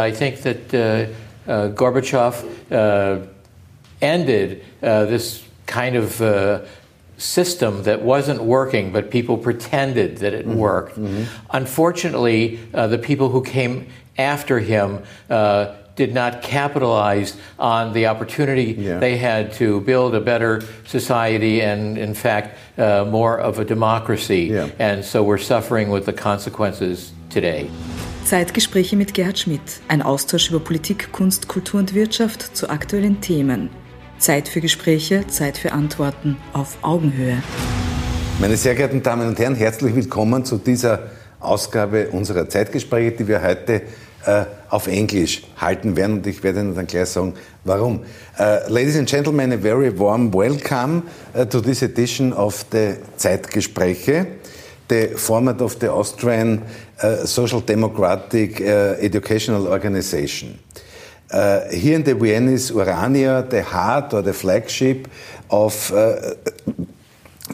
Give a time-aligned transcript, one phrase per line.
[0.00, 3.26] I think that uh, uh, Gorbachev uh,
[4.00, 6.62] ended uh, this kind of uh,
[7.18, 10.58] system that wasn't working, but people pretended that it mm-hmm.
[10.58, 10.98] worked.
[10.98, 11.24] Mm-hmm.
[11.50, 15.02] Unfortunately, uh, the people who came after him
[15.96, 18.98] did not capitalize on the opportunity yeah.
[18.98, 24.44] they had to build a better society and, in fact, uh, more of a democracy.
[24.44, 24.70] Yeah.
[24.78, 27.70] And so we're suffering with the consequences today.
[28.30, 29.60] Zeitgespräche mit Gerhard Schmidt.
[29.88, 33.70] Ein Austausch über Politik, Kunst, Kultur und Wirtschaft zu aktuellen Themen.
[34.20, 37.42] Zeit für Gespräche, Zeit für Antworten auf Augenhöhe.
[38.38, 43.42] Meine sehr geehrten Damen und Herren, herzlich willkommen zu dieser Ausgabe unserer Zeitgespräche, die wir
[43.42, 43.82] heute
[44.24, 48.04] äh, auf Englisch halten werden und ich werde Ihnen dann gleich sagen, warum.
[48.38, 51.02] Uh, ladies and gentlemen, a very warm welcome
[51.34, 54.28] uh, to this edition of the Zeitgespräche,
[54.88, 56.62] the format of the Austrian
[57.02, 60.58] uh, Social Democratic Educational Organization.
[61.72, 65.08] here in the Vienna is Urania, the heart or the flagship
[65.50, 65.90] of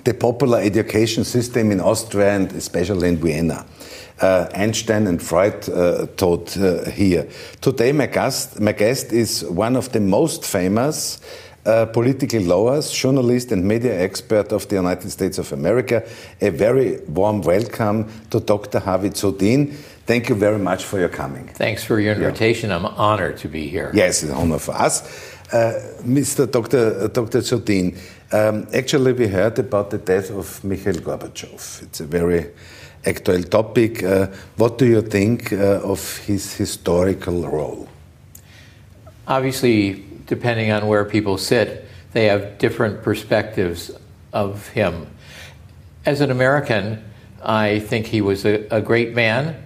[0.05, 3.67] the popular education system in Austria and especially in Vienna
[4.21, 7.29] uh, Einstein and Freud uh, taught uh, here.
[7.61, 11.21] Today, my guest, my guest is one of the most famous
[11.67, 16.03] uh, political lawyers, journalist, and media expert of the United States of America.
[16.41, 18.79] A very warm welcome to Dr.
[18.79, 19.75] Harvey Dzodin.
[20.07, 21.49] Thank you very much for your coming.
[21.49, 22.71] Thanks for your invitation.
[22.71, 22.77] Yeah.
[22.77, 23.91] I'm honored to be here.
[23.93, 25.03] Yes, it's an honor for us.
[25.53, 26.51] Uh, Mr.
[26.51, 27.09] Dr.
[27.09, 27.41] Dr.
[27.41, 27.99] Dzodin,
[28.33, 31.83] um, actually, we heard about the death of Mikhail Gorbachev.
[31.83, 32.47] It's a very
[33.05, 34.03] actual topic.
[34.03, 37.89] Uh, what do you think uh, of his historical role?
[39.29, 43.91] Obviously, depending on where people sit, they have different perspectives
[44.33, 45.07] of him.
[46.05, 47.05] As an American,
[47.43, 49.63] I think he was a, a great man.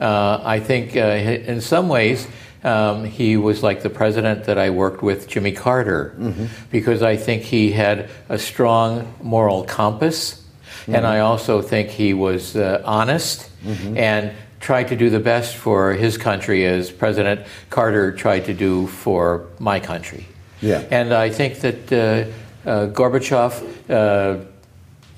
[0.00, 2.26] Uh, I think uh, in some ways,
[2.62, 6.46] um, he was like the president that I worked with, Jimmy Carter, mm-hmm.
[6.70, 10.40] because I think he had a strong moral compass
[10.80, 10.94] Mm-hmm.
[10.94, 13.96] And I also think he was uh, honest mm-hmm.
[13.96, 18.86] and tried to do the best for his country as President Carter tried to do
[18.86, 20.26] for my country.
[20.60, 20.84] Yeah.
[20.90, 24.44] And I think that uh, uh, Gorbachev uh,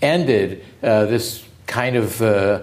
[0.01, 2.63] ended uh, this kind of uh,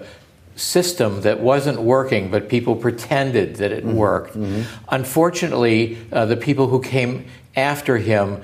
[0.56, 3.96] system that wasn't working, but people pretended that it mm-hmm.
[3.96, 4.36] worked.
[4.36, 4.62] Mm-hmm.
[4.88, 7.26] Unfortunately, the people who came
[7.56, 8.42] after him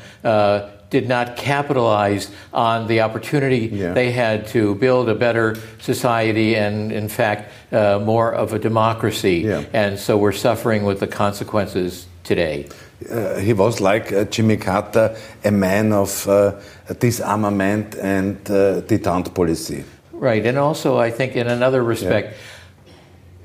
[0.90, 3.92] did not capitalize on the opportunity yeah.
[3.92, 9.38] they had to build a better society and, in fact, uh, more of a democracy.
[9.38, 9.64] Yeah.
[9.72, 12.68] And so we're suffering with the consequences today.
[13.10, 16.60] Uh, he was like uh, Jimmy Carter, a man of uh,
[16.98, 19.84] disarmament and uh, detente policy.
[20.12, 22.28] Right, and also I think in another respect.
[22.28, 22.36] Yeah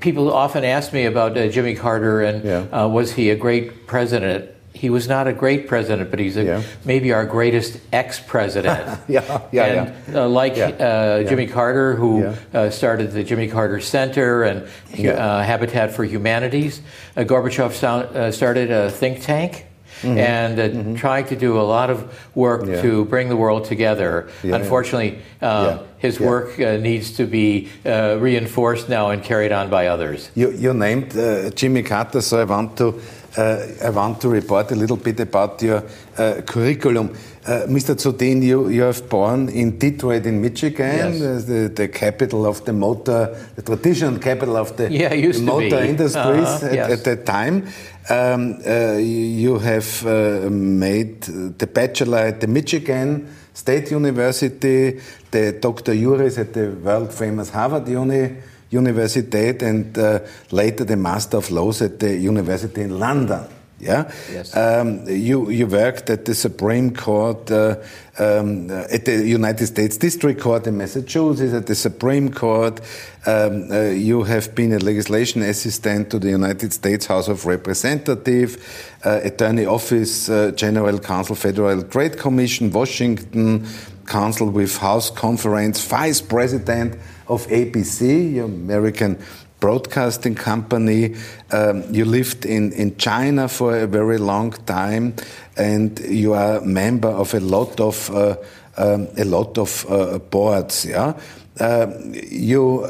[0.02, 2.58] people often ask me about uh, Jimmy Carter and yeah.
[2.72, 4.50] uh, was he a great president?
[4.74, 6.62] He was not a great president, but he's a, yeah.
[6.84, 9.00] maybe our greatest ex-president.
[9.08, 10.22] yeah, yeah, and, yeah.
[10.22, 10.68] Uh, like yeah.
[10.68, 12.24] Uh, Jimmy Carter, who
[12.54, 14.62] uh, started the Jimmy Carter Center and
[15.06, 16.80] uh, Habitat for Humanities.
[17.16, 19.66] Uh, Gorbachev sound, uh, started a think tank.
[20.00, 20.18] Mm-hmm.
[20.18, 20.94] and uh, mm-hmm.
[20.96, 24.28] trying to do a lot of work to bring the world together.
[24.42, 29.86] Unfortunately, um, his work uh, needs to be uh, reinforced now and carried on by
[29.86, 30.28] others.
[30.34, 31.12] You, you named
[31.54, 33.00] Jimmy Carter, so I want to
[33.38, 35.82] I want to report a little bit about your
[36.18, 37.16] uh, curriculum.
[37.46, 37.94] Uh, Mr.
[37.94, 41.44] Dzodin, you, you have born in Detroit in Michigan, yes.
[41.44, 46.66] the, the capital of the motor, the traditional capital of the, yeah, motor industries -huh.
[46.66, 46.90] at, yes.
[46.90, 47.62] at, that time.
[48.10, 48.98] Um, uh,
[49.46, 51.14] you have uh, made
[51.56, 55.00] the bachelor at the Michigan State University,
[55.30, 55.94] the Dr.
[55.94, 58.51] Juris at the world famous Harvard University.
[58.72, 63.44] Universität and uh, later the Master of Laws at the University in London.
[63.82, 64.56] Yeah, yes.
[64.56, 67.74] Um, you you worked at the Supreme Court, uh,
[68.16, 72.80] um, at the United States District Court in Massachusetts, at the Supreme Court.
[73.26, 78.56] Um, uh, you have been a legislation assistant to the United States House of Representatives,
[79.04, 83.66] uh, Attorney Office, uh, General Counsel, Federal Trade Commission, Washington
[84.06, 86.94] Council with House Conference, Vice President
[87.28, 89.18] of ABC, your American
[89.60, 91.14] broadcasting company.
[91.52, 95.14] Um, you lived in, in China for a very long time,
[95.56, 98.36] and you are a member of a lot of uh,
[98.76, 100.84] um, a lot of uh, boards.
[100.84, 101.12] Yeah.
[101.60, 101.86] Uh,
[102.30, 102.86] you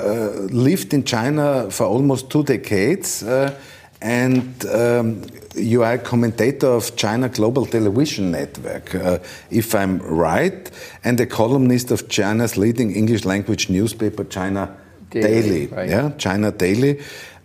[0.51, 3.53] lived in China for almost two decades, uh,
[4.01, 5.23] and um,
[5.55, 9.19] you are a commentator of China Global Television Network, uh,
[9.51, 10.71] if I'm right,
[11.05, 14.77] and a columnist of China's leading English language newspaper, China
[15.11, 15.31] Daily.
[15.31, 15.89] Daily right.
[15.89, 17.01] Yeah, China Daily.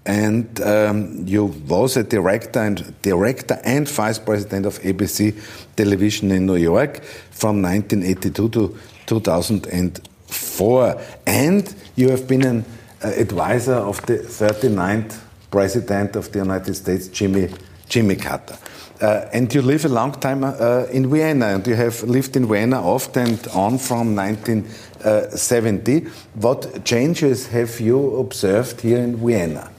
[0.07, 5.35] and um, you was a director and director and vice president of ABC
[5.75, 12.65] Television in New York from 1982 to 2004, and you have been an
[13.03, 15.19] uh, advisor of the 39th
[15.51, 17.49] president of the United States, Jimmy
[17.89, 18.57] Jimmy Carter.
[18.99, 22.47] Uh, and you live a long time uh, in Vienna, and you have lived in
[22.47, 26.07] Vienna off and on from 1970.
[26.33, 29.69] What changes have you observed here in Vienna?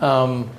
[0.00, 0.50] Um,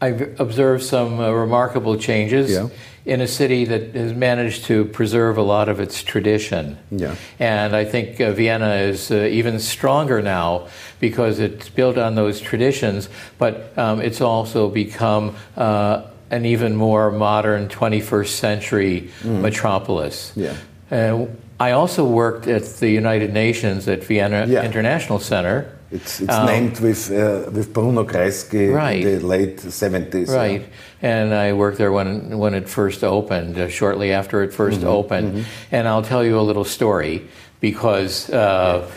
[0.00, 2.68] I've observed some uh, remarkable changes yeah.
[3.08, 6.76] In a city that has managed to preserve a lot of its tradition.
[6.90, 7.14] Yeah.
[7.38, 10.68] And I think uh, Vienna is uh, even stronger now
[11.00, 13.08] because it's built on those traditions,
[13.38, 19.40] but um, it's also become uh, an even more modern 21st century mm.
[19.40, 20.34] metropolis.
[20.36, 20.54] Yeah.
[21.60, 24.64] I also worked at the United Nations at Vienna yeah.
[24.64, 29.04] International Center it's, it's um, named with uh, with Bruno Kreisky right.
[29.04, 30.28] in the late 70s.
[30.28, 30.60] Right.
[30.60, 30.68] Yeah.
[31.00, 34.86] And I worked there when when it first opened, uh, shortly after it 1st mm-hmm.
[34.86, 35.32] opened.
[35.32, 35.74] Mm-hmm.
[35.74, 37.26] And I'll tell you a little story
[37.60, 38.90] because uh.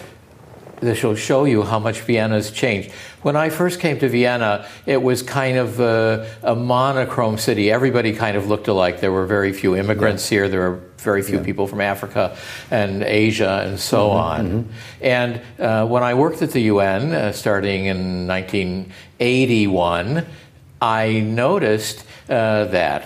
[0.82, 2.92] This will show you how much Vienna's changed.
[3.22, 7.72] When I first came to Vienna, it was kind of a, a monochrome city.
[7.72, 9.00] Everybody kind of looked alike.
[9.00, 10.40] There were very few immigrants yeah.
[10.40, 10.50] here.
[10.50, 11.44] There were very few yeah.
[11.44, 12.36] people from Africa
[12.72, 14.48] and Asia and so mm-hmm, on.
[14.48, 14.72] Mm-hmm.
[15.02, 20.26] And uh, when I worked at the UN, uh, starting in 1981,
[20.82, 23.04] I noticed uh, that.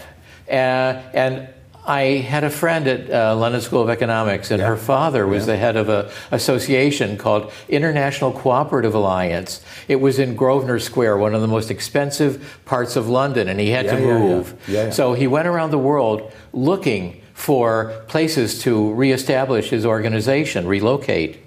[0.47, 1.49] Uh, and
[1.87, 4.67] I had a friend at uh, London School of Economics, and yeah.
[4.67, 5.53] her father was yeah.
[5.53, 9.61] the head of an association called International Cooperative Alliance.
[9.87, 13.69] It was in Grosvenor Square, one of the most expensive parts of London, and he
[13.69, 14.59] had yeah, to move.
[14.91, 21.37] So he went around the world looking for places to reestablish his organization, relocate.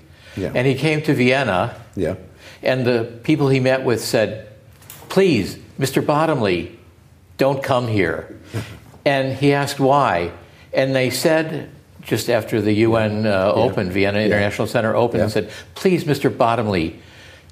[0.54, 1.80] And he came to Vienna.
[2.62, 4.46] And the people he met with said,
[5.08, 6.04] Please, Mr.
[6.04, 6.78] Bottomley,
[7.38, 8.38] don't come here.
[9.08, 10.32] And he asked why.
[10.72, 11.70] And they said,
[12.02, 13.52] just after the UN uh, yeah.
[13.52, 14.26] opened, Vienna yeah.
[14.26, 16.28] International Center opened, and said, Please, Mr.
[16.36, 17.00] Bottomley,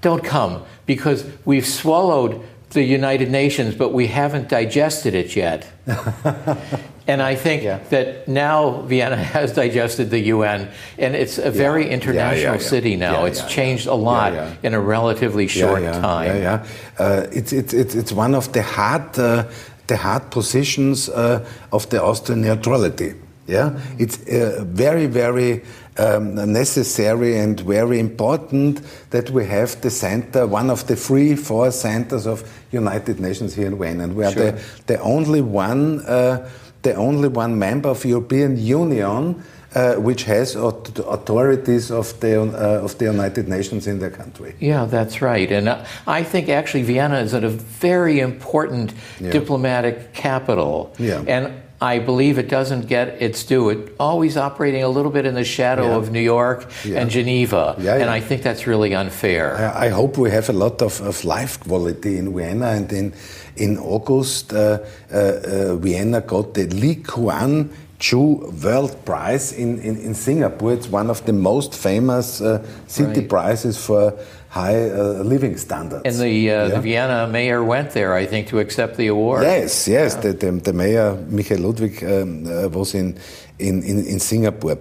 [0.02, 5.66] don't come because we've swallowed the United Nations, but we haven't digested it yet.
[7.08, 7.78] And I think yeah.
[7.90, 10.68] that now Vienna has digested the UN,
[10.98, 13.26] and it's a very international yeah, yeah, city now.
[13.26, 14.32] it's changed a lot
[14.64, 16.36] in a relatively short time.
[16.36, 16.66] Yeah, yeah.
[16.98, 19.44] Uh, it's, it's, it's, it's one of the hard, uh,
[19.86, 23.14] the hard positions uh, of the Austrian neutrality.
[23.46, 25.62] Yeah, it's uh, very, very
[25.98, 28.80] um, necessary and very important
[29.10, 32.42] that we have the center, one of the three, four centers of
[32.72, 34.50] United Nations here in Vienna, and we are sure.
[34.50, 36.48] the, the only one uh,
[36.82, 39.42] the only one member of European Union
[39.76, 44.54] uh, which has authorities of the, uh, of the United Nations in their country.
[44.58, 45.52] Yeah, that's right.
[45.52, 49.30] And uh, I think actually Vienna is a very important yeah.
[49.30, 50.94] diplomatic capital.
[50.98, 51.22] Yeah.
[51.28, 53.68] And I believe it doesn't get its due.
[53.68, 55.96] It always operating a little bit in the shadow yeah.
[55.96, 57.00] of New York yeah.
[57.00, 59.56] and Geneva, yeah, and I think that's really unfair.
[59.56, 63.12] I, I hope we have a lot of, of life quality in Vienna and in
[63.56, 64.78] in August, uh,
[65.12, 67.70] uh, uh, Vienna got the Lee Kuan
[68.00, 70.72] Yew World Prize in, in, in, Singapore.
[70.72, 73.28] It's one of the most famous uh, city right.
[73.28, 74.12] prizes for
[74.48, 76.02] high uh, living standards.
[76.04, 76.68] And the, uh, yeah.
[76.68, 79.42] the, Vienna mayor went there, I think, to accept the award.
[79.42, 80.14] Yes, yes.
[80.14, 80.20] Yeah.
[80.20, 83.18] The, the, the, mayor, Michael Ludwig, um, was in,
[83.58, 84.78] in, in, in Singapore.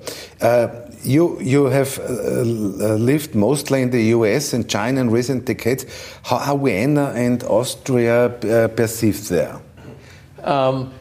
[1.05, 2.43] You, you have uh, uh,
[2.95, 5.85] lived mostly in the US and China in recent decades.
[6.23, 9.59] How are Vienna and Austria uh, perceived there?
[10.43, 10.91] Um,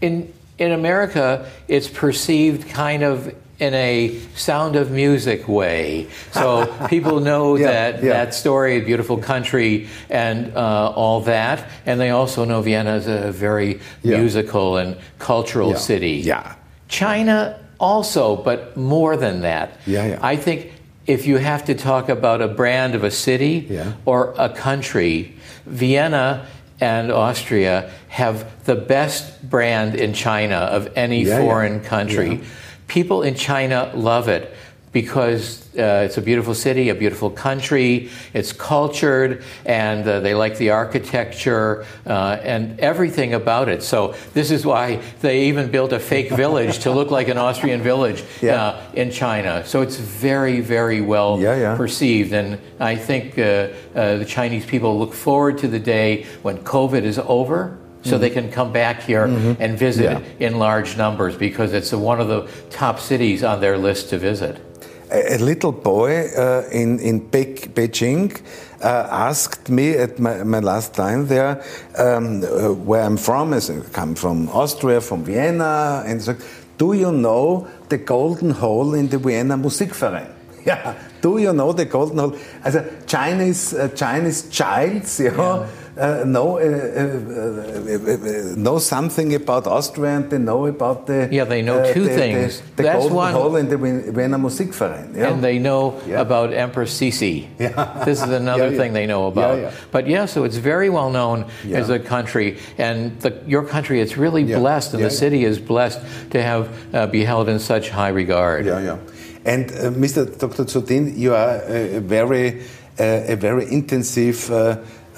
[0.00, 6.08] in, in America, it's perceived kind of in a sound of music way.
[6.32, 8.12] So people know yeah, that yeah.
[8.12, 13.32] that story, beautiful country, and uh, all that, and they also know Vienna is a
[13.32, 14.18] very yeah.
[14.18, 16.16] musical and cultural city.
[16.16, 16.54] Yeah.
[16.88, 19.78] China also, but more than that.
[19.86, 20.18] Yeah, yeah.
[20.22, 20.72] I think
[21.06, 25.34] if you have to talk about a brand of a city or a country,
[25.66, 26.46] Vienna
[26.80, 31.88] and Austria have the best brand in China of any yeah, foreign yeah.
[31.88, 32.40] country.
[32.86, 34.54] People in China love it
[34.92, 40.56] because uh, it's a beautiful city, a beautiful country, it's cultured, and uh, they like
[40.58, 43.82] the architecture uh, and everything about it.
[43.82, 47.82] So, this is why they even built a fake village to look like an Austrian
[47.82, 48.62] village yeah.
[48.62, 49.64] Uh, in China.
[49.66, 51.76] So, it's very, very well yeah, yeah.
[51.76, 52.32] perceived.
[52.32, 57.02] And I think uh, uh, the Chinese people look forward to the day when COVID
[57.02, 58.20] is over so mm-hmm.
[58.20, 59.60] they can come back here mm-hmm.
[59.60, 60.46] and visit yeah.
[60.46, 64.64] in large numbers because it's one of the top cities on their list to visit.
[65.10, 68.40] A, little boy uh, in, in Be Beijing
[68.82, 71.62] uh, asked me at my, my last time there
[71.96, 73.52] um, uh, where I'm from.
[73.52, 73.60] I
[73.92, 76.36] come from Austria, from Vienna, and so,
[76.76, 80.37] do you know the golden hole in the Vienna Musikverein?
[80.68, 82.36] Yeah, do you know the golden hole?
[82.62, 89.34] As a Chinese, uh, Chinese childs, you know, yeah uh, know uh, uh, know something
[89.34, 92.60] about Austria and they know about the yeah they know two the, things.
[92.60, 95.16] The, the That's Golden one, Hall in the Vienna Musikverein.
[95.16, 95.32] Yeah?
[95.32, 96.20] And they know yeah.
[96.20, 97.48] about Empress Sisi.
[97.58, 98.04] Yeah.
[98.04, 99.72] this is another thing they know about.
[99.90, 104.16] But yeah, so it's very well known as a country, and the, your country is
[104.16, 108.08] really blessed, and the city is blessed to have uh, be held in such high
[108.08, 108.66] regard.
[108.66, 108.98] Yeah, yeah.
[109.44, 110.26] And uh, Mr.
[110.38, 110.64] Dr.
[110.64, 112.62] Dzodin, you are a very
[113.00, 114.50] a very intensive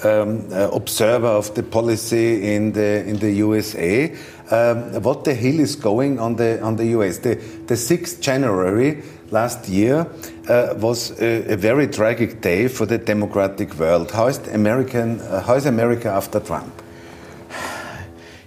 [0.03, 4.15] um, uh, observer of the policy in the in the USA.
[4.49, 7.19] Um, what the hell is going on the on the US?
[7.19, 7.35] The
[7.67, 10.07] the 6th January last year
[10.49, 14.11] uh, was a, a, very tragic day for the democratic world.
[14.11, 15.21] How is American?
[15.21, 16.81] Uh, how is America after Trump?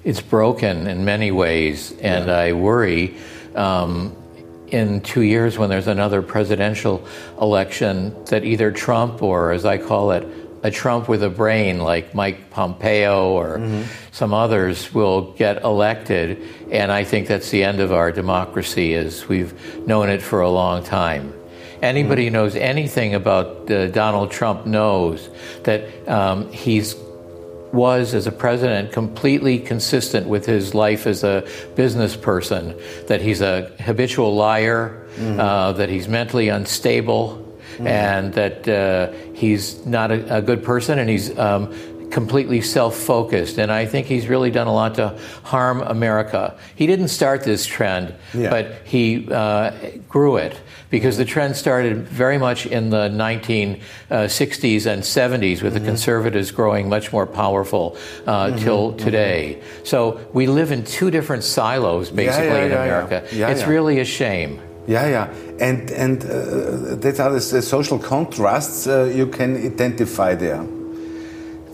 [0.05, 2.37] It's broken in many ways, and yeah.
[2.37, 3.17] I worry.
[3.55, 4.15] Um,
[4.75, 7.07] in two years, when there's another presidential
[7.41, 10.27] election, that either Trump or, as I call it,
[10.65, 13.83] a Trump with a brain like Mike Pompeo or mm-hmm.
[14.11, 19.29] some others will get elected, and I think that's the end of our democracy as
[19.29, 19.55] we've
[19.87, 21.33] known it for a long time.
[21.81, 22.35] Anybody mm-hmm.
[22.35, 25.29] who knows anything about uh, Donald Trump knows
[25.65, 26.95] that um, he's
[27.75, 32.75] was as a president completely consistent with his life as a business person
[33.09, 35.41] that he's a habitual liar mm-hmm.
[35.41, 37.87] uh, that he's mentally unstable mm-hmm.
[37.87, 41.73] and that uh, he's not a, a, good person and he's um,
[42.11, 43.59] completely self focused.
[43.59, 46.57] And I think he's really done a lot to harm America.
[46.75, 48.51] He didn't start this trend, yeah.
[48.51, 49.73] but he uh,
[50.09, 55.75] grew it because the trend started very much in the 1960s uh, and 70s with
[55.75, 55.75] mm-hmm.
[55.75, 57.97] the conservatives growing much more powerful
[58.27, 58.59] uh, mm-hmm.
[58.59, 58.99] till mm-hmm.
[58.99, 59.59] today.
[59.59, 59.85] Mm-hmm.
[59.85, 63.25] So we live in two different silos basically yeah, yeah, in America.
[63.33, 64.61] it's really a shame.
[64.87, 70.63] Yeah, yeah, and and uh, that are the social contrasts uh, you can identify there.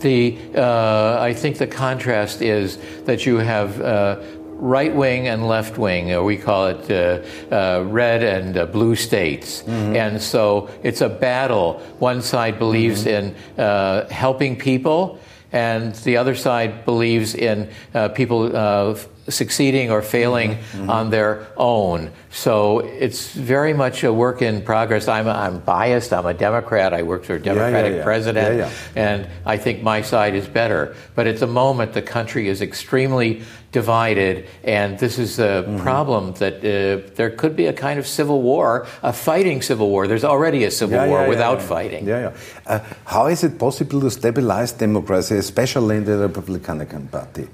[0.01, 4.19] The uh, I think the contrast is that you have uh,
[4.61, 8.95] right wing and left wing, or we call it uh, uh, red and uh, blue
[8.95, 9.63] states.
[9.63, 9.95] Mm-hmm.
[9.95, 11.79] And so it's a battle.
[11.99, 13.35] One side believes mm-hmm.
[13.57, 15.19] in uh, helping people,
[15.51, 18.95] and the other side believes in uh, people uh,
[19.27, 20.81] succeeding or failing mm-hmm.
[20.81, 20.89] mm-hmm.
[20.89, 22.11] on their own.
[22.31, 25.07] So it's very much a work in progress.
[25.07, 26.13] I'm, I'm biased.
[26.13, 26.93] I'm a Democrat.
[26.93, 28.03] I worked for a Democratic yeah, yeah, yeah.
[28.03, 30.95] president, and I think my side is better.
[31.15, 35.77] But at the moment, the country is extremely divided, and this is a mm-hmm.
[35.79, 40.07] problem that uh, there could be a kind of civil war, a fighting civil war.
[40.07, 42.07] There's already a civil war without fighting.
[42.07, 42.37] Yeah, yeah.
[42.65, 47.47] Uh, how is it possible to stabilize democracy, especially in the Republican Party?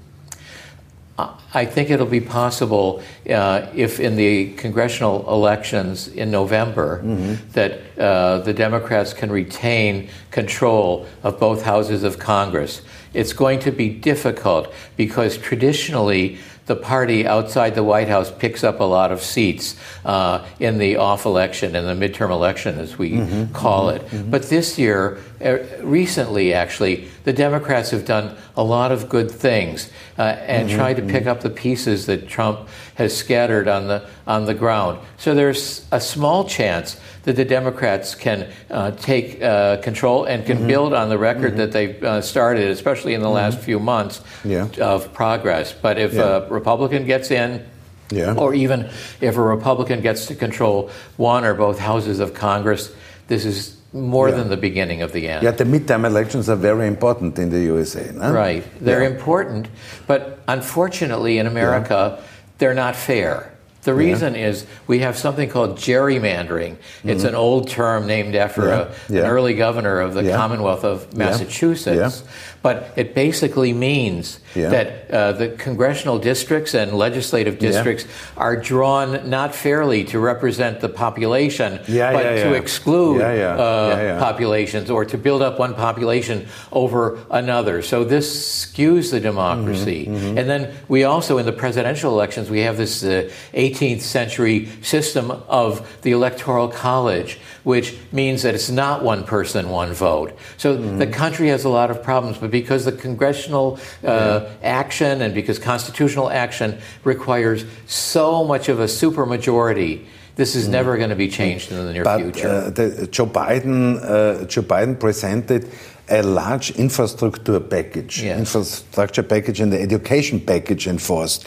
[1.52, 7.50] I think it'll be possible uh, if in the congressional elections in November mm-hmm.
[7.52, 12.82] that uh, the Democrats can retain control of both houses of Congress.
[13.14, 18.78] It's going to be difficult because traditionally the party outside the White House picks up
[18.78, 23.12] a lot of seats uh, in the off election, in the midterm election, as we
[23.12, 24.10] mm-hmm, call mm-hmm, it.
[24.10, 24.30] Mm-hmm.
[24.30, 29.92] But this year, uh, recently actually, the Democrats have done a lot of good things
[30.18, 31.28] uh, and mm-hmm, tried to pick mm-hmm.
[31.28, 34.98] up the pieces that Trump has scattered on the on the ground.
[35.18, 40.56] So there's a small chance that the Democrats can uh, take uh, control and can
[40.56, 40.68] mm-hmm.
[40.68, 41.58] build on the record mm-hmm.
[41.58, 43.34] that they've uh, started, especially in the mm-hmm.
[43.34, 44.66] last few months yeah.
[44.80, 45.74] of progress.
[45.74, 46.22] But if yeah.
[46.22, 47.62] a Republican gets in,
[48.10, 48.36] yeah.
[48.38, 48.88] or even
[49.20, 52.90] if a Republican gets to control one or both houses of Congress,
[53.26, 54.36] this is more yeah.
[54.36, 55.42] than the beginning of the end.
[55.42, 58.10] Yeah, the midterm elections are very important in the USA.
[58.12, 58.32] No?
[58.32, 59.10] Right, they're yeah.
[59.10, 59.68] important,
[60.06, 62.24] but unfortunately in America, yeah.
[62.58, 63.52] they're not fair.
[63.82, 66.76] The reason is we have something called gerrymandering.
[66.76, 67.08] Mm-hmm.
[67.08, 68.68] It's an old term named after.
[68.68, 72.22] A, an early governor of the Commonwealth of Massachusetts.
[72.62, 78.04] But it basically means that uh, the congressional districts and legislative districts
[78.36, 81.80] are drawn not fairly to represent the population,
[82.12, 87.82] but to exclude uh, populations or to build up one population over another.
[87.82, 90.06] So this skews the democracy.
[90.06, 90.28] Mm-hmm.
[90.28, 90.38] Mm-hmm.
[90.38, 95.30] And then we also, in the presidential elections, we have this uh, 18th century system
[95.30, 97.38] of the Electoral College,
[97.68, 100.32] which means that it's not one person, one vote.
[100.56, 100.96] So mm-hmm.
[100.96, 104.48] the country has a lot of problems, but because the congressional uh, yeah.
[104.62, 110.06] action and because constitutional action requires so much of a supermajority
[110.36, 110.78] This is mm.
[110.78, 112.48] never going to be changed in the near but, future.
[112.48, 115.62] Uh, the, Joe Biden, uh, Joe Biden presented
[116.08, 118.38] a large infrastructure package, yes.
[118.38, 121.42] infrastructure package, and the education package enforced.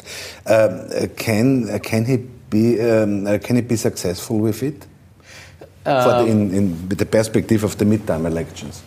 [0.45, 0.71] Um,
[1.25, 2.17] can can he
[2.53, 4.90] be um, can he be successful with it?
[5.85, 8.83] Um, the, in, in the perspective of the midterm elections.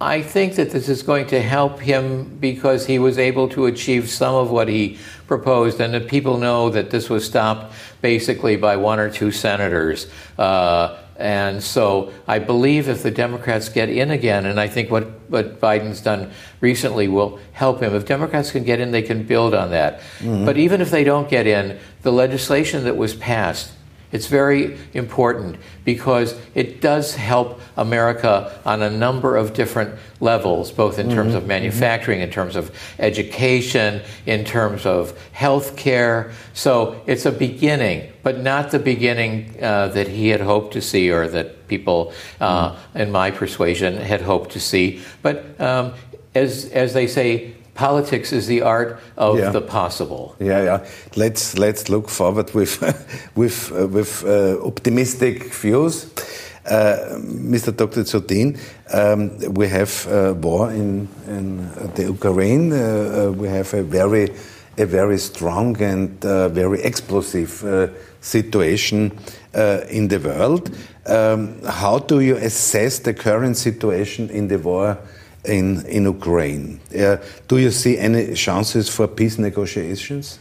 [0.00, 4.10] I think that this is going to help him because he was able to achieve
[4.10, 8.76] some of what he proposed, and that people know that this was stopped basically by
[8.76, 10.06] one or two senators.
[10.38, 15.04] Uh, and so I believe if the Democrats get in again, and I think what,
[15.28, 16.30] what Biden's done
[16.60, 17.94] recently will help him.
[17.94, 20.00] If Democrats can get in, they can build on that.
[20.18, 20.44] Mm-hmm.
[20.44, 23.72] But even if they don't get in, the legislation that was passed
[24.12, 30.98] it's very important because it does help America on a number of different levels, both
[30.98, 31.16] in mm-hmm.
[31.16, 31.48] terms of mm-hmm.
[31.48, 36.32] manufacturing, in terms of education, in terms of health care.
[36.54, 41.10] So it's a beginning, but not the beginning uh, that he had hoped to see
[41.10, 42.98] or that people uh, mm-hmm.
[42.98, 45.02] in my persuasion had hoped to see.
[45.22, 45.94] But um,
[46.34, 49.50] as, as they say, politics is the art of yeah.
[49.50, 50.34] the possible.
[50.40, 50.86] Yeah, yeah.
[51.14, 52.80] Let's let's look forward with
[53.36, 56.06] with uh, with uh, optimistic views.
[56.68, 57.70] Uh, Mr.
[57.76, 58.02] Dr.
[58.02, 58.58] Dzodin,
[58.92, 62.72] um, we have uh, war in, in the Ukraine.
[62.72, 64.32] Uh, uh, we have a very
[64.76, 66.20] a very strong and
[66.52, 67.64] very explosive
[68.20, 69.10] situation
[69.88, 70.70] in the world.
[71.06, 74.98] Um, how do you assess the current situation in the war?
[75.46, 76.80] In, in Ukraine.
[76.96, 77.16] Uh,
[77.48, 80.38] do you see any chances for peace negotiations?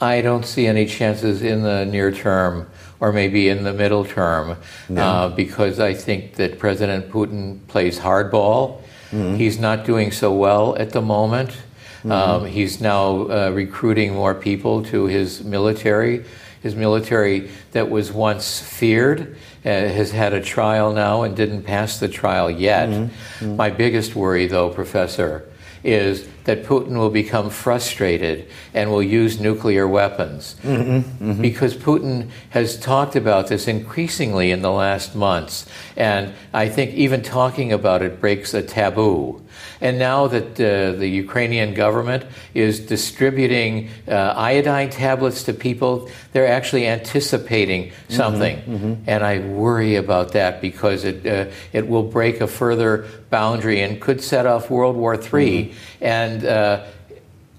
[0.00, 2.66] I don't see any chances in the near term
[3.00, 4.56] or maybe in the middle term
[4.88, 5.02] no.
[5.02, 8.80] uh, because I think that President Putin plays hardball.
[9.10, 9.36] Mm-hmm.
[9.36, 11.50] He's not doing so well at the moment.
[11.50, 12.12] Mm-hmm.
[12.12, 16.24] Um, he's now uh, recruiting more people to his military.
[16.60, 21.98] His military that was once feared uh, has had a trial now and didn't pass
[21.98, 22.88] the trial yet.
[22.88, 23.44] Mm-hmm.
[23.44, 23.56] Mm-hmm.
[23.56, 25.48] My biggest worry, though, Professor,
[25.82, 30.56] is that Putin will become frustrated and will use nuclear weapons.
[30.62, 31.42] Mm-hmm, mm-hmm.
[31.42, 35.66] Because Putin has talked about this increasingly in the last months.
[35.96, 39.42] And I think even talking about it breaks a taboo.
[39.80, 46.48] And now that uh, the Ukrainian government is distributing uh, iodine tablets to people, they're
[46.48, 48.56] actually anticipating mm-hmm, something.
[48.58, 53.80] Mm-hmm, and I worry about that because it, uh, it will break a further boundary
[53.80, 55.20] and could set off World War III.
[55.20, 56.04] Mm-hmm.
[56.04, 56.84] And uh,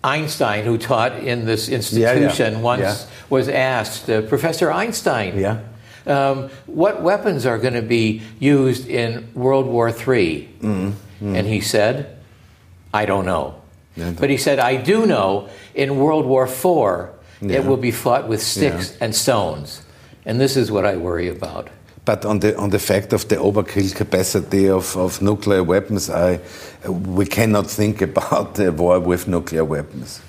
[0.03, 2.61] Einstein, who taught in this institution, yeah, yeah.
[2.61, 3.07] once yeah.
[3.29, 5.61] was asked, uh, Professor Einstein, yeah.
[6.05, 10.49] Um, what weapons are going to be used in World War III?
[11.21, 11.35] Mm-hmm.
[11.35, 12.17] And he said,
[12.93, 13.61] I don't know.
[13.95, 17.09] But he said, I do know in World War IV,
[17.41, 19.83] it will be fought with sticks and stones.
[20.25, 21.69] And this is what I worry about.
[22.03, 26.39] But on the on the fact of the overkill capacity of, of nuclear weapons, I
[26.87, 30.19] we cannot think about a war with nuclear weapons.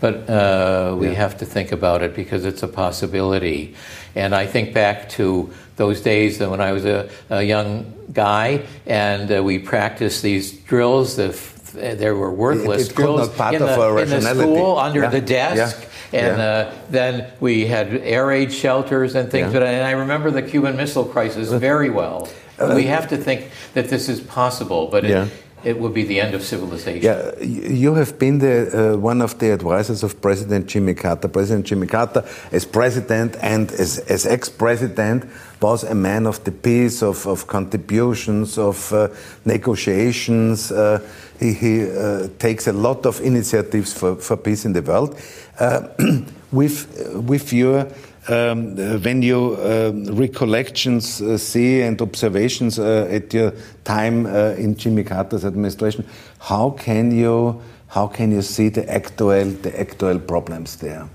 [0.00, 1.14] But uh, we yeah.
[1.14, 3.74] have to think about it because it's a possibility.
[4.14, 9.30] And I think back to those days when I was a, a young guy and
[9.30, 11.16] uh, we practiced these drills.
[11.16, 11.38] The,
[11.72, 15.10] there were worthless it, it drills in the, in the, school under yeah.
[15.10, 15.82] the desk.
[16.12, 16.20] Yeah.
[16.20, 19.52] And uh, then we had air raid shelters and things.
[19.52, 22.28] But and I remember the Cuban Missile Crisis very well.
[22.58, 25.30] Uh, we have to think that this is possible, but it,
[25.64, 27.02] it would be the end of civilization.
[27.02, 31.28] Yeah, you have been the, uh, one of the advisors of President Jimmy Carter.
[31.28, 35.24] President Jimmy Carter, as president and as, as ex-president,
[35.60, 39.08] was a man of the peace, of, of contributions, of uh,
[39.44, 40.70] negotiations.
[40.70, 41.00] Uh,
[41.40, 45.18] he, he uh, takes a lot of initiatives for, for peace in the world.
[45.58, 45.88] Uh,
[46.52, 47.88] with, with your
[48.28, 53.52] um, when you um, recollections uh, see and observations uh, at your
[53.84, 56.04] time uh, in Jimmy Carter's administration,
[56.38, 61.08] how can you how can you see the actual the actual problems there?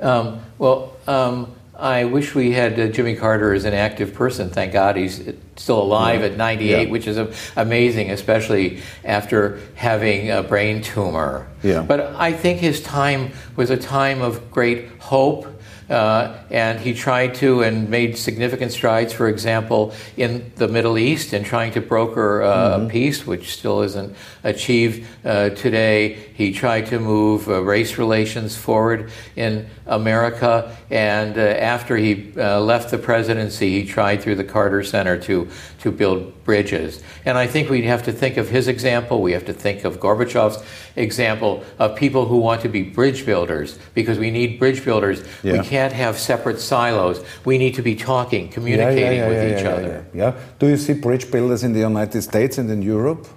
[0.00, 0.92] Um, well.
[1.06, 4.50] Um, I wish we had uh, Jimmy Carter as an active person.
[4.50, 6.26] Thank God he's still alive yeah.
[6.26, 6.90] at 98, yeah.
[6.90, 7.18] which is
[7.56, 11.46] amazing, especially after having a brain tumor.
[11.62, 11.82] Yeah.
[11.82, 15.46] But I think his time was a time of great hope
[15.88, 21.32] uh, and he tried to and made significant strides, for example, in the Middle East
[21.32, 22.86] in trying to broker uh, mm-hmm.
[22.86, 26.14] a peace, which still isn't achieved uh, today.
[26.34, 30.76] He tried to move uh, race relations forward in America.
[30.90, 35.48] And uh, after he uh, left the presidency, he tried through the Carter Center to,
[35.80, 37.02] to build bridges.
[37.26, 40.00] And I think we have to think of his example, we have to think of
[40.00, 40.58] Gorbachev's
[40.96, 45.18] example of people who want to be bridge builders because we need bridge builders.
[45.42, 45.52] Yeah.
[45.52, 47.22] We can't have separate silos.
[47.44, 50.06] We need to be talking, communicating yeah, yeah, with each other.
[50.14, 53.28] Yeah, Do you see bridge builders in the United States and in Europe?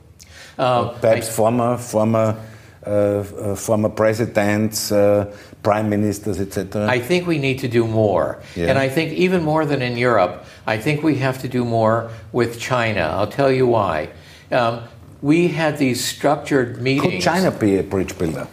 [0.57, 2.37] Uh, Perhaps I, former, former
[2.83, 5.25] uh, uh, former presidents, uh,
[5.63, 6.87] prime ministers, etc.?
[6.87, 8.41] I think we need to do more.
[8.55, 8.67] Yeah.
[8.67, 12.11] And I think even more than in Europe, I think we have to do more
[12.31, 13.01] with China.
[13.01, 14.09] I'll tell you why.
[14.51, 14.83] Um,
[15.21, 17.13] we had these structured meetings.
[17.13, 18.47] Could China be a bridge builder?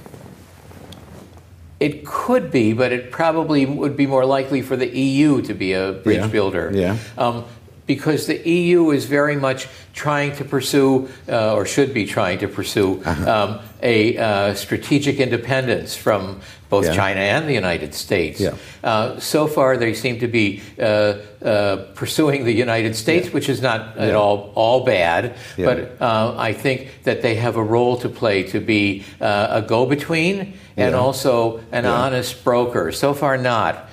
[1.80, 5.72] It could be, but it probably would be more likely for the EU to be
[5.72, 6.26] a bridge yeah.
[6.26, 6.70] builder.
[6.74, 6.98] Yeah.
[7.16, 7.44] Um,
[7.88, 12.46] because the EU is very much trying to pursue, uh, or should be trying to
[12.46, 13.32] pursue, uh-huh.
[13.32, 16.94] um, a uh, strategic independence from both yeah.
[16.94, 18.40] China and the United States.
[18.40, 18.54] Yeah.
[18.84, 20.82] Uh, so far, they seem to be uh,
[21.42, 23.32] uh, pursuing the United States, yeah.
[23.32, 25.34] which is not at all all bad.
[25.56, 30.58] But uh, I think that they have a role to play to be a go-between
[30.76, 32.92] and also an honest broker.
[32.92, 33.88] So far, not.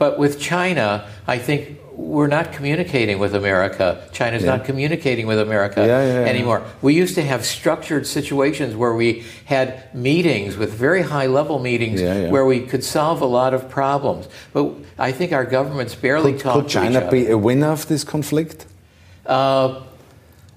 [0.00, 4.08] But with China, I think we're not communicating with America.
[4.12, 4.56] China's yeah.
[4.56, 6.64] not communicating with America yeah, yeah, anymore.
[6.82, 12.00] We used to have structured situations where we had meetings with very high level meetings
[12.00, 14.28] where we could solve a lot of problems.
[14.52, 18.02] But I think our governments barely could, talk could China be a winner of this
[18.04, 18.66] conflict?
[19.26, 19.82] Uh,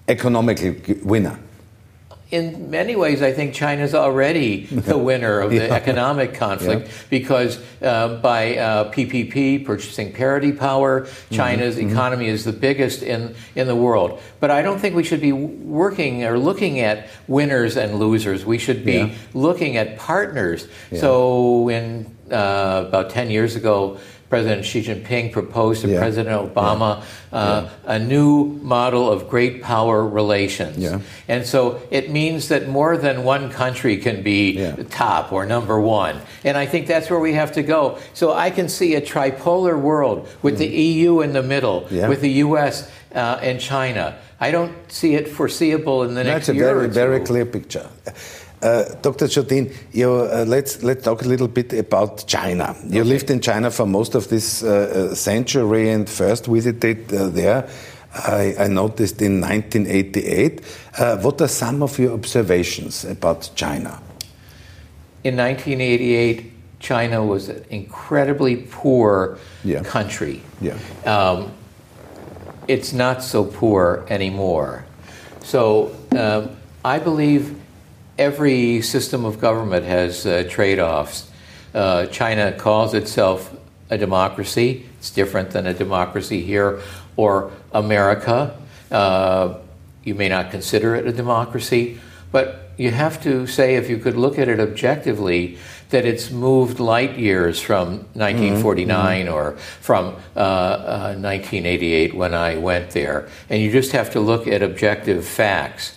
[0.07, 1.39] Economically winner
[2.33, 5.75] in many ways, I think China's already the winner of the yeah.
[5.75, 6.93] economic conflict yeah.
[7.11, 11.35] because uh, by uh, PPP, purchasing parity power, mm-hmm.
[11.35, 11.91] China's mm-hmm.
[11.91, 14.19] economy is the biggest in, in the world.
[14.39, 18.43] But I don't think we should be working or looking at winners and losers.
[18.43, 19.15] We should be yeah.
[19.35, 20.67] looking at partners.
[20.95, 23.99] So, in uh, about 10 years ago,
[24.33, 25.99] President Xi Jinping proposed to yeah.
[25.99, 27.37] President Obama yeah.
[27.37, 27.95] Uh, yeah.
[27.95, 30.83] a new model of great power relations.
[31.27, 36.19] And so it means that more than one country can be top or number one.
[36.43, 37.99] And I think that's where we have to go.
[38.15, 40.63] So I can see a tripolar world with mm.
[40.63, 44.17] the EU in the middle, with the US uh, and China.
[44.39, 46.73] I don't see it foreseeable in the next That's year.
[46.73, 47.87] That's a very, very clear picture.
[48.63, 49.27] Uh, Dr.
[49.27, 52.73] Dzodin, you, uh, let's, let's talk a little bit about China.
[52.85, 53.09] You okay.
[53.09, 57.67] lived in China for most of this uh, uh century and first visited uh, there,
[58.13, 60.61] I, I, noticed in 1988.
[60.97, 64.01] Uh, what are some of your observations about China?
[65.25, 69.83] In 1988, China was an incredibly poor yeah.
[69.83, 70.41] country.
[70.61, 70.77] Yeah.
[71.05, 71.51] Um,
[72.69, 74.85] it's not so poor anymore.
[75.41, 77.59] So um, I believe
[78.17, 81.29] every system of government has uh, trade offs.
[81.73, 83.55] Uh, China calls itself
[83.89, 84.85] a democracy.
[84.99, 86.81] It's different than a democracy here
[87.15, 88.59] or America.
[88.91, 89.57] Uh,
[90.03, 91.99] you may not consider it a democracy,
[92.31, 95.57] but you have to say, if you could look at it objectively,
[95.89, 99.33] that it's moved light years from 1949 mm-hmm.
[99.33, 103.29] or from uh, 1988 uh, when I went there.
[103.49, 105.95] And you just have to look at objective facts.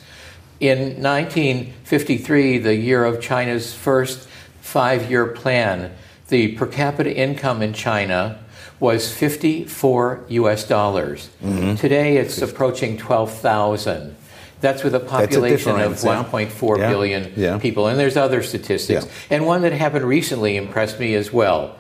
[0.59, 4.27] In 1953, the year of China's first
[4.61, 5.95] five year plan,
[6.29, 8.39] the per capita income in China
[8.81, 11.31] was 54 US dollars.
[11.43, 11.77] Mm-hmm.
[11.77, 14.17] Today it's approaching 12,000.
[14.61, 16.89] That's with a population a of 1.4 yeah.
[16.89, 17.59] billion yeah.
[17.59, 17.89] people.
[17.89, 19.05] And there's other statistics.
[19.05, 19.37] Yeah.
[19.37, 21.77] And one that happened recently impressed me as well.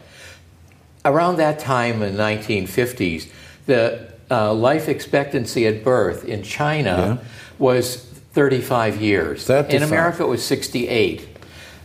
[1.04, 3.30] Around that time in the 1950s,
[3.64, 7.22] the uh, life expectancy at birth in China
[7.58, 8.05] was
[8.36, 9.46] 35 years.
[9.46, 9.74] 35.
[9.74, 11.26] In America, it was 68.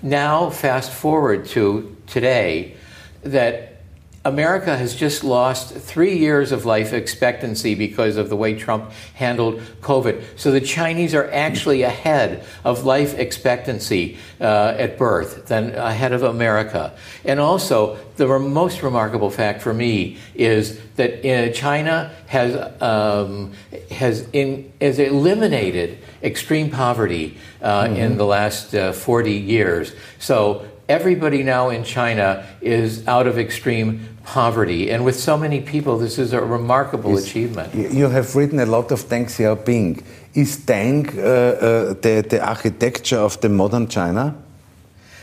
[0.02, 2.76] Now, fast forward to today,
[3.24, 3.81] that
[4.24, 9.60] America has just lost three years of life expectancy because of the way Trump handled
[9.82, 10.24] COVID.
[10.38, 16.22] So the Chinese are actually ahead of life expectancy uh, at birth than ahead of
[16.22, 16.94] America.
[17.26, 23.54] And also, the most remarkable fact for me is that uh, China has um,
[23.90, 27.96] has in, has eliminated extreme poverty uh, mm-hmm.
[27.96, 29.94] in the last uh, 40 years.
[30.20, 33.90] So everybody now in China is out of extreme
[34.26, 34.92] poverty.
[34.92, 37.74] And with so many people, this is a remarkable is, achievement.
[37.74, 40.04] You have written a lot of Deng Xiaoping.
[40.34, 44.36] Is Deng uh, uh, the, the architecture of the modern China?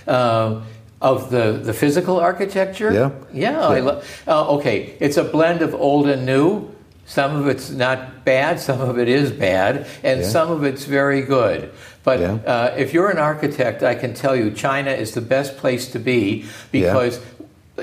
[0.06, 0.62] Uh,
[1.00, 2.92] of the, the physical architecture?
[2.92, 3.10] Yeah.
[3.32, 3.76] Yeah.
[3.76, 4.02] yeah.
[4.26, 4.96] Uh, okay.
[5.00, 6.48] It's a blend of old and new.
[7.06, 10.28] Some of it's not bad, some of it is bad, and yeah.
[10.28, 11.72] some of it's very good.
[12.08, 12.52] But yeah.
[12.54, 15.98] uh, if you're an architect, I can tell you China is the best place to
[15.98, 17.20] be because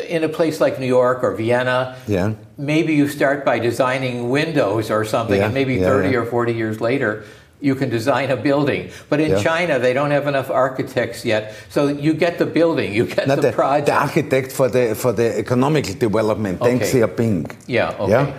[0.10, 2.34] in a place like New York or Vienna, yeah.
[2.58, 6.18] maybe you start by designing windows or something, Yeah, and maybe yeah, 30 yeah.
[6.20, 7.24] or 40 years later,
[7.62, 8.90] you can design a building.
[9.10, 9.44] But in Yeah.
[9.50, 11.54] China, they don't have enough architects yet.
[11.70, 13.86] So you get the building, you get the, the, project.
[13.88, 16.92] the architect for the for the economic development, Deng Okay.
[16.92, 17.40] Xiaoping.
[17.68, 18.12] yeah, okay.
[18.12, 18.34] Yeah?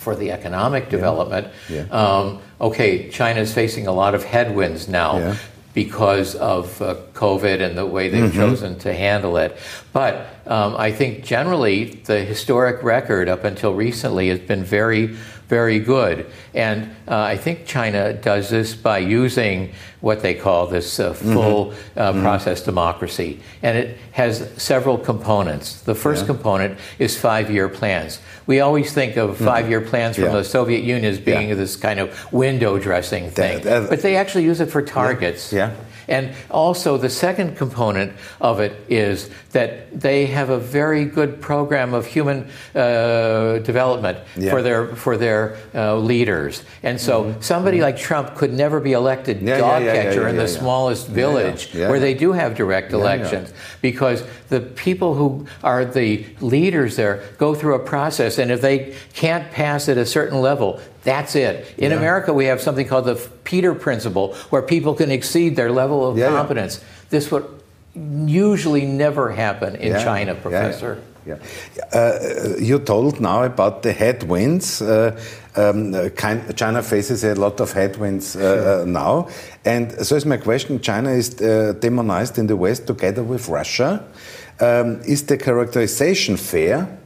[0.00, 0.04] Yeah.
[0.04, 1.84] For the economic development, Yeah.
[1.90, 5.34] Um, okay, China is facing a lot of headwinds now Yeah.
[5.74, 8.50] because of uh, COVID and the way they've Mm-hmm.
[8.50, 9.56] chosen to handle it.
[9.92, 10.14] But
[10.46, 15.16] um, I think generally the historic record up until recently has been very,
[15.50, 16.26] very good.
[16.54, 21.32] And uh, I think China does this by using what they call this uh, Mm-hmm.
[21.34, 23.40] full uh, process democracy.
[23.62, 25.82] And it has several components.
[25.82, 28.20] The first component is five year plans.
[28.46, 30.34] We always think of five year plans from Mm-hmm.
[30.36, 30.42] Yeah.
[30.42, 31.56] the Soviet Union as being Yeah.
[31.56, 33.60] this kind of window dressing thing.
[33.62, 35.52] that- but they actually use it for targets.
[35.52, 35.70] Yeah.
[36.08, 41.92] And also, the second component of it is that they have a very good program
[41.92, 44.50] of human uh, development Yeah.
[44.50, 46.62] for their for their uh, leaders.
[46.82, 49.48] And so, somebody like Trump could never be elected Mm-hmm.
[49.48, 54.22] Yeah, dog yeah, catcher in the smallest village where they do have direct elections because
[54.48, 59.50] the people who are the leaders there go through a process, and if they can't
[59.52, 61.74] pass at a certain level, that's it.
[61.78, 61.96] In Yeah.
[61.98, 66.18] America, we have something called the Peter Principle, where people can exceed their level of
[66.18, 66.28] yeah.
[66.28, 66.80] competence.
[67.10, 67.44] This would
[67.94, 71.02] usually never happen in Yeah, China, Professor.
[71.26, 71.38] Yeah.
[71.92, 74.80] Uh, you told now about the headwinds.
[74.80, 75.20] Uh,
[75.56, 76.08] um, uh,
[76.54, 79.28] China faces a lot of headwinds uh, uh, now.
[79.64, 84.04] And so is my question China is uh, demonized in the West together with Russia.
[84.60, 86.98] Um, is the characterization fair?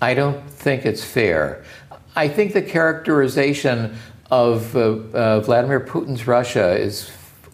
[0.00, 1.64] I don't think it's fair.
[2.14, 3.96] I think the characterization
[4.30, 7.10] of uh, uh, Vladimir Putin's Russia is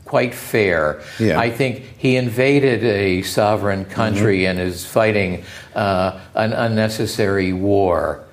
[0.08, 1.02] quite fair.
[1.20, 1.38] Yeah.
[1.38, 5.44] I think he invaded a sovereign country and is fighting
[5.74, 8.24] uh, an unnecessary war.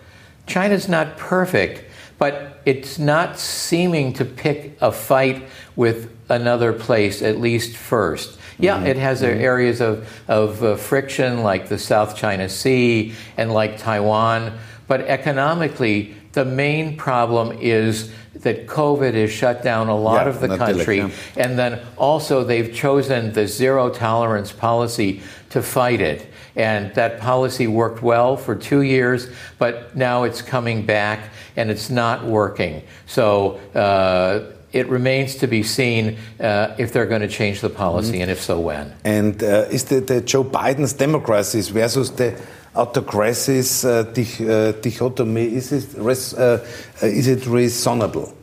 [0.47, 1.83] China's not perfect,
[2.17, 5.43] but it's not seeming to pick a fight
[5.75, 8.39] with another place, at least first.
[8.57, 13.51] Yeah, it has uh, areas of, of uh, friction like the South China Sea and
[13.51, 14.57] like Taiwan,
[14.87, 20.41] but economically, the main problem is that COVID has shut down a lot Yeah, of
[20.41, 20.99] the not the country.
[21.37, 26.27] And then also, they've chosen the zero tolerance policy to fight it.
[26.55, 31.19] And that policy worked well for two years, but now it's coming back
[31.55, 32.83] and it's not working.
[33.07, 38.21] So uh, it remains to be seen uh, if they're going to change the policy
[38.21, 38.93] and if so, when.
[39.05, 42.39] And uh, is the, the Joe Biden's democracies versus the
[42.75, 46.65] autocracies uh, dich, uh, dichotomy, is it, res, uh,
[47.01, 48.33] is it reasonable?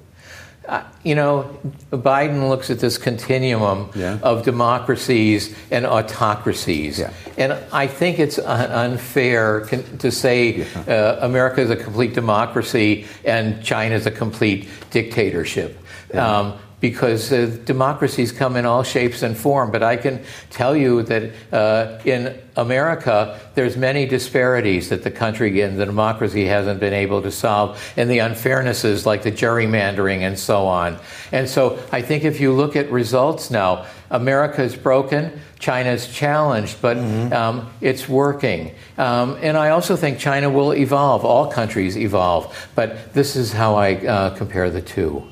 [0.69, 1.51] Uh, you know,
[1.91, 4.19] Biden looks at this continuum Yeah.
[4.23, 6.99] of democracies and autocracies.
[7.01, 7.11] Yeah.
[7.37, 9.67] And I think it's un- unfair
[9.99, 15.79] to say uh, America is a complete democracy and China is a complete dictatorship.
[16.15, 21.05] Um, because uh, democracies come in all shapes and form, but I can tell you
[21.05, 26.93] that uh, in America, there's many disparities that the country and the democracy hasn't been
[26.93, 30.99] able to solve, and the unfairnesses like the gerrymandering and so on.
[31.31, 36.83] And so I think if you look at results now, America is broken, China's challenged,
[36.83, 36.99] but
[37.33, 38.75] um, it's working.
[38.99, 43.77] Um, and I also think China will evolve, all countries evolve, but this is how
[43.77, 45.23] I uh, compare the two.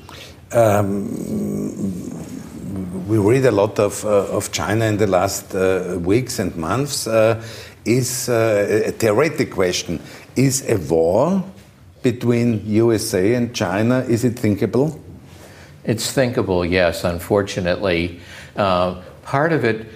[3.07, 7.07] We read a lot of, uh, of China in the last uh, weeks and months.
[7.07, 7.41] Uh,
[7.85, 9.99] is uh, a theoretic question:
[10.35, 11.43] Is a war
[12.03, 14.99] between USA and China is it thinkable?
[15.83, 18.19] It's thinkable, yes, unfortunately.
[18.55, 19.87] Uh, part of it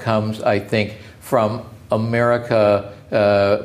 [0.00, 2.92] comes, I think, from America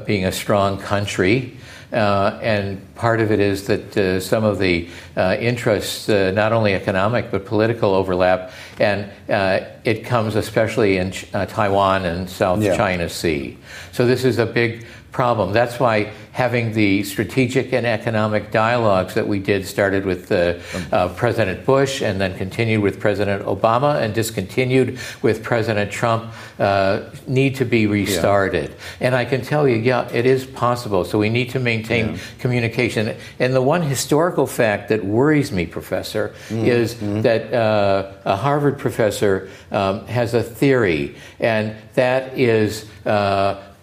[0.05, 1.57] being a strong country.
[1.93, 6.51] Uh, and part of it is that uh, some of the uh, interests, uh, not
[6.51, 12.29] only economic but political, overlap, and uh, it comes especially in Ch- uh, Taiwan and
[12.29, 12.75] South Yeah.
[12.75, 13.57] China Sea.
[13.91, 15.53] So this is a big problem.
[15.53, 20.59] That's why having the strategic and economic dialogues that we did started with uh,
[20.91, 27.03] uh, President Bush and then continued with President Obama and discontinued with President Trump uh,
[27.27, 28.75] need to be restarted.
[28.99, 31.05] And I can tell you, yeah, it is possible.
[31.05, 33.15] So we need to maintain communication.
[33.39, 39.47] And the one historical fact that worries me, Professor, is that uh, a Harvard professor
[39.71, 42.85] um, has a theory, and that is.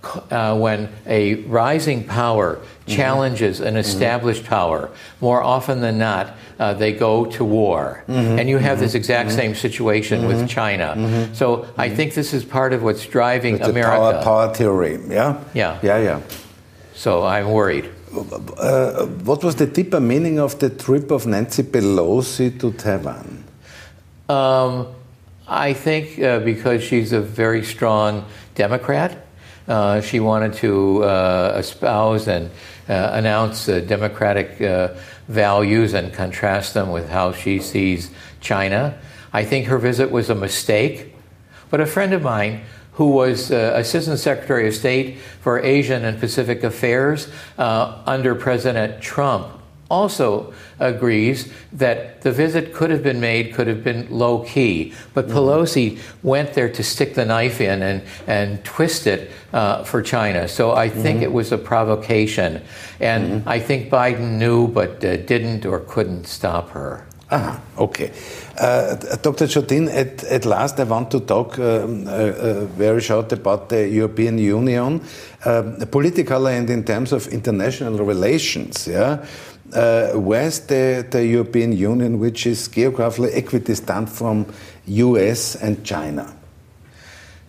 [0.03, 2.91] Uh, when a rising power mm-hmm.
[2.91, 3.77] challenges an mm-hmm.
[3.77, 4.55] established mm-hmm.
[4.55, 8.03] power, more often than not, uh, they go to war.
[8.09, 8.39] Mm-hmm.
[8.39, 8.97] And you have this mm-hmm.
[8.97, 11.31] exact same situation with China.
[11.35, 13.97] So I think this is part of what's driving it's America.
[13.97, 15.39] Power, power theory, yeah?
[15.55, 15.79] Yeah.
[15.83, 16.21] Yeah, yeah.
[16.95, 17.89] So I'm worried.
[18.59, 23.45] Uh, what was the deeper meaning of the trip of Nancy Pelosi to Taiwan?
[24.29, 24.89] Um,
[25.49, 29.22] I think uh, because she's a very strong Democrat,
[29.69, 32.51] uh, she wanted to uh, espouse and
[32.89, 34.89] uh, announce democratic uh,
[35.29, 38.99] values and contrast them with how she sees China.
[39.33, 41.15] I think her visit was a mistake,
[41.71, 42.63] but a friend of mine
[42.95, 49.62] who was uh, Assistant Secretary of State for Asian and Pacific Affairs under President Trump
[49.93, 54.95] also agrees that the visit could have been made, could have been low key.
[55.13, 55.37] But mm-hmm.
[55.37, 60.49] Pelosi went there to stick the knife in and, and twist it uh, for China.
[60.49, 61.25] So I think mm-hmm.
[61.25, 62.63] it was a provocation.
[63.01, 63.49] And mm-hmm.
[63.49, 67.05] I think Biden knew but uh, didn't or couldn't stop her.
[67.35, 68.13] Ah, okay.
[68.59, 69.47] Uh, Dr.
[69.47, 73.89] Dzodin, at, at last I want to talk um, uh, uh, very short about the
[73.89, 75.01] European Union,
[75.47, 78.87] uh, politically and in terms of international relations.
[78.87, 79.25] Yeah,
[79.73, 84.47] uh, where's the, the European Union, which is geographically equidistant from
[84.87, 86.35] US and China?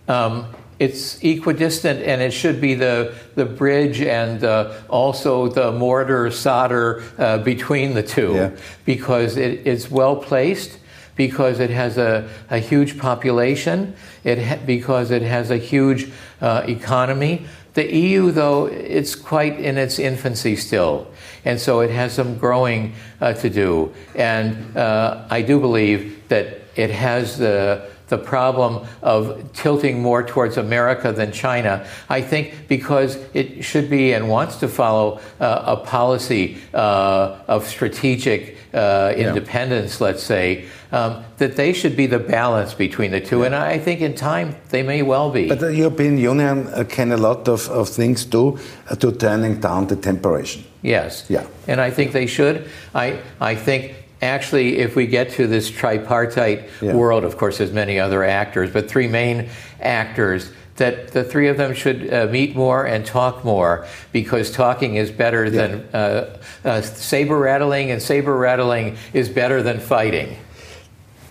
[0.08, 0.46] Um,
[0.78, 7.02] it's equidistant and it should be the, the bridge and uh, also the mortar solder
[7.18, 8.50] uh, between the two yeah.
[8.84, 10.78] because it, it's well placed
[11.16, 16.10] because it has a, a huge population it ha- because it has a huge
[16.40, 21.06] uh, economy the eu though it's quite in its infancy still
[21.44, 26.60] and so it has some growing uh, to do and uh, i do believe that
[26.76, 31.86] it has the the problem of tilting more towards America than China.
[32.08, 37.66] I think because it should be and wants to follow uh, a policy uh, of
[37.66, 40.06] strategic uh, independence, yeah.
[40.06, 43.38] let's say, um, that they should be the balance between the two.
[43.38, 43.46] Yeah.
[43.46, 45.48] And I think in time they may well be.
[45.48, 48.58] But the European Union uh, can a lot of, of things do
[48.90, 50.60] uh, to turning down the temperature.
[50.84, 51.24] Yes.
[51.30, 51.46] Yeah.
[51.66, 52.68] And I think they should.
[52.94, 56.94] I, I think actually, if we get to this tripartite yeah.
[56.94, 59.48] world, of course, there's many other actors, but three main
[59.80, 64.96] actors, that the three of them should uh, meet more and talk more because talking
[64.96, 65.50] is better yeah.
[65.50, 70.36] than uh, uh, saber rattling, and saber rattling is better than fighting.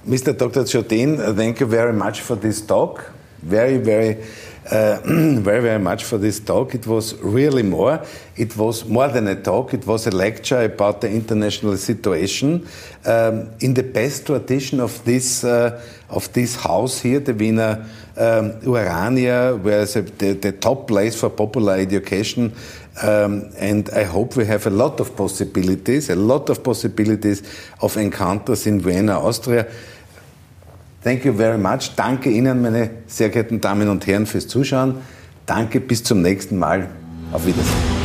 [0.08, 0.36] Mr.
[0.36, 0.64] Dr.
[0.64, 3.12] Dzodin, thank you very much for this talk.
[3.42, 4.24] Very, very
[4.72, 6.74] uh, very, very much for this talk.
[6.74, 8.02] It was really more.
[8.36, 9.74] It was more than a talk.
[9.74, 12.68] It was a lecture about the international situation
[13.06, 17.86] um, in the best tradition of this uh, of this house here, the Wiener
[18.18, 22.54] um, Urania, where the, the top place for popular education.
[23.02, 27.42] Um, and I hope we have a lot of possibilities, a lot of possibilities
[27.82, 29.68] of encounters in Vienna, Austria.
[31.04, 31.92] Thank you very much.
[31.96, 34.96] Danke Ihnen, meine sehr geehrten Damen und Herren, fürs Zuschauen.
[35.46, 36.88] Danke, bis zum nächsten Mal.
[37.32, 38.03] Auf Wiedersehen.